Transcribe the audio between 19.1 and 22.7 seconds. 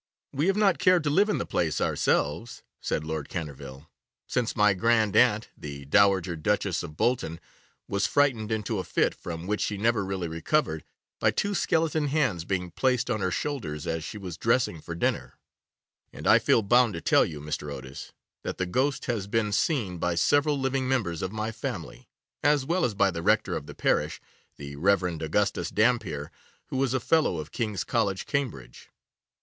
been seen by several living members of my family, as